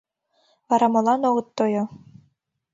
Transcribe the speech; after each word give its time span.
—Вара 0.67 0.87
молан 0.93 1.21
огыт 1.29 1.47
тойо? 1.57 1.83